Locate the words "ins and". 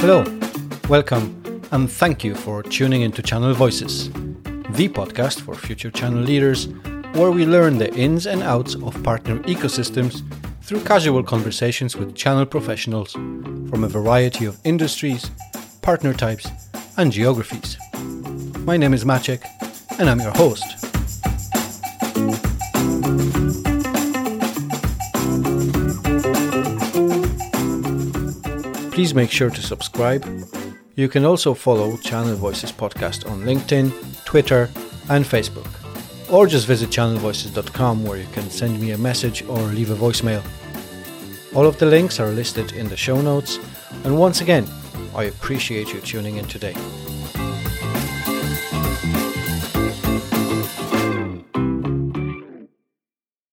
7.94-8.40